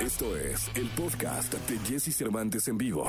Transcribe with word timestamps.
Esto 0.00 0.34
es 0.34 0.70
el 0.76 0.88
podcast 0.96 1.52
de 1.52 1.78
Jesse 1.80 2.16
Cervantes 2.16 2.66
en 2.68 2.78
vivo. 2.78 3.06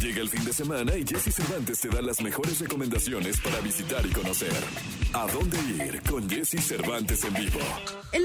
Llega 0.00 0.22
el 0.22 0.28
fin 0.28 0.44
de 0.44 0.52
semana 0.52 0.96
y 0.96 1.06
Jesse 1.06 1.32
Cervantes 1.32 1.78
te 1.78 1.88
da 1.88 2.02
las 2.02 2.20
mejores 2.20 2.58
recomendaciones 2.58 3.40
para 3.40 3.60
visitar 3.60 4.04
y 4.04 4.10
conocer. 4.10 4.52
¿A 5.12 5.28
dónde 5.28 5.56
ir 5.84 6.02
con 6.02 6.28
Jesse 6.28 6.60
Cervantes 6.60 7.22
en 7.22 7.34
vivo? 7.34 7.60
El 8.10 8.24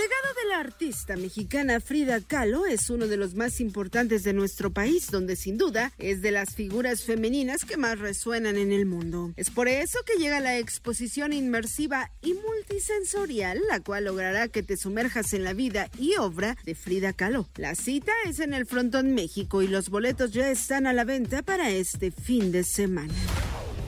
la 0.56 0.62
artista 0.62 1.18
mexicana 1.18 1.82
Frida 1.82 2.22
Kahlo 2.22 2.66
es 2.66 2.90
uno 2.90 3.08
de 3.08 3.18
los 3.18 3.36
más 3.36 3.60
importantes 3.60 4.24
de 4.24 4.32
nuestro 4.32 4.72
país, 4.72 5.12
donde 5.12 5.36
sin 5.36 5.58
duda 5.58 5.92
es 5.98 6.22
de 6.22 6.32
las 6.32 6.56
figuras 6.56 7.04
femeninas 7.04 7.66
que 7.66 7.76
más 7.76 8.00
resuenan 8.00 8.56
en 8.56 8.72
el 8.72 8.86
mundo. 8.86 9.34
Es 9.36 9.50
por 9.50 9.68
eso 9.68 10.00
que 10.06 10.18
llega 10.18 10.40
la 10.40 10.58
exposición 10.58 11.34
inmersiva 11.34 12.10
y 12.22 12.36
multisensorial, 12.36 13.60
la 13.68 13.82
cual 13.82 14.06
logrará 14.06 14.48
que 14.48 14.64
te 14.64 14.78
sumerjas 14.78 15.34
en 15.34 15.44
la 15.44 15.52
vida 15.52 15.90
y 16.00 16.16
obra 16.16 16.56
de 16.64 16.74
Frida 16.74 17.12
Kahlo. 17.12 17.50
La 17.58 17.76
cita 17.76 18.14
es 18.26 18.40
en 18.40 18.54
el 18.54 18.66
Frontón 18.66 19.14
México 19.14 19.62
y 19.62 19.68
los 19.68 19.90
boletos 19.90 20.32
ya 20.32 20.50
están 20.50 20.88
a 20.88 20.94
la 20.94 21.04
venta 21.04 21.42
para 21.42 21.70
este 21.70 22.12
fin 22.12 22.54
de 22.54 22.64
semana. 22.64 23.14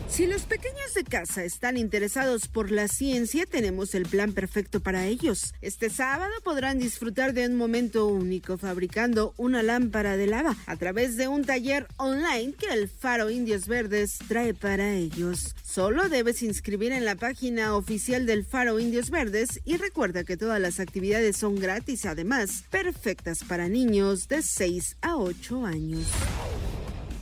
Si 0.09 0.25
los 0.25 0.43
pequeños 0.43 0.93
de 0.95 1.03
casa 1.03 1.43
están 1.43 1.77
interesados 1.77 2.47
por 2.47 2.71
la 2.71 2.87
ciencia, 2.87 3.45
tenemos 3.45 3.93
el 3.93 4.03
plan 4.03 4.31
perfecto 4.31 4.79
para 4.79 5.05
ellos. 5.05 5.53
Este 5.61 5.89
sábado 5.89 6.31
podrán 6.43 6.79
disfrutar 6.79 7.33
de 7.33 7.45
un 7.45 7.55
momento 7.55 8.07
único 8.07 8.57
fabricando 8.57 9.33
una 9.37 9.61
lámpara 9.61 10.17
de 10.17 10.25
lava 10.25 10.55
a 10.65 10.75
través 10.77 11.17
de 11.17 11.27
un 11.27 11.43
taller 11.43 11.87
online 11.97 12.53
que 12.53 12.73
el 12.73 12.87
Faro 12.87 13.29
Indios 13.29 13.67
Verdes 13.67 14.17
trae 14.27 14.53
para 14.53 14.93
ellos. 14.95 15.53
Solo 15.61 16.09
debes 16.09 16.41
inscribir 16.41 16.93
en 16.93 17.05
la 17.05 17.15
página 17.15 17.75
oficial 17.75 18.25
del 18.25 18.45
Faro 18.45 18.79
Indios 18.79 19.11
Verdes 19.11 19.59
y 19.65 19.77
recuerda 19.77 20.23
que 20.23 20.37
todas 20.37 20.59
las 20.59 20.79
actividades 20.79 21.37
son 21.37 21.57
gratis, 21.57 22.05
además 22.05 22.63
perfectas 22.71 23.43
para 23.43 23.67
niños 23.67 24.27
de 24.29 24.41
6 24.41 24.97
a 25.01 25.17
8 25.17 25.65
años. 25.65 26.07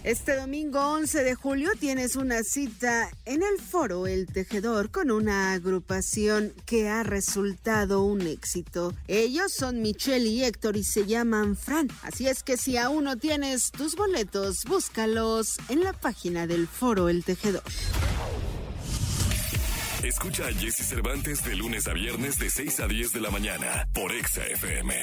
Este 0.06 0.36
domingo 0.36 0.80
11 0.80 1.24
de 1.24 1.34
julio 1.34 1.72
tienes 1.80 2.16
una 2.16 2.44
cita 2.44 3.10
en 3.26 3.42
el 3.42 3.60
foro 3.60 4.06
El 4.06 4.28
Tejedor 4.28 4.92
con 4.92 5.10
una 5.10 5.54
agrupación 5.54 6.54
que 6.68 6.90
ha 6.90 7.02
resultado 7.02 8.04
un 8.04 8.22
éxito. 8.22 8.94
Ellos 9.08 9.52
son 9.52 9.82
Michelle 9.82 10.28
y 10.28 10.44
Héctor 10.44 10.78
y 10.78 10.84
se 10.84 11.08
llaman 11.08 11.58
Fran. 11.58 11.88
Así 12.04 12.28
es 12.28 12.44
que 12.44 12.56
si 12.56 12.78
aún 12.78 13.06
no 13.06 13.18
tienes 13.18 13.72
tus 13.72 13.96
boletos, 13.96 14.64
búscalos 14.66 15.58
en 15.70 15.84
la 15.84 15.94
página 15.94 16.46
del 16.46 16.68
foro 16.68 17.10
El 17.10 17.24
Tejedor. 17.24 17.64
Escucha 20.04 20.46
a 20.46 20.54
Jesse 20.54 20.88
Cervantes 20.88 21.44
de 21.44 21.56
lunes 21.56 21.88
a 21.88 21.94
viernes 21.94 22.38
de 22.38 22.52
6 22.52 22.80
a 22.82 22.88
10 22.88 23.12
de 23.12 23.22
la 23.22 23.32
mañana 23.32 23.88
por 23.92 24.12
Exa 24.12 24.46
FM. 24.46 24.94